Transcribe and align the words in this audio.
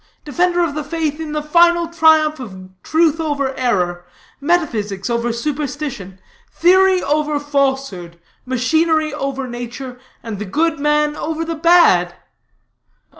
defender 0.25 0.63
of 0.63 0.73
the 0.73 0.83
faith 0.83 1.19
in 1.19 1.31
the 1.31 1.43
final 1.43 1.87
triumph 1.87 2.39
of 2.39 2.71
truth 2.81 3.19
over 3.19 3.55
error, 3.55 4.03
metaphysics 4.39 5.11
over 5.11 5.31
superstition, 5.31 6.17
theory 6.51 7.03
over 7.03 7.39
falsehood, 7.39 8.17
machinery 8.43 9.13
over 9.13 9.47
nature, 9.47 9.99
and 10.23 10.39
the 10.39 10.45
good 10.45 10.79
man 10.79 11.15
over 11.15 11.45
the 11.45 11.53
bad. 11.53 12.15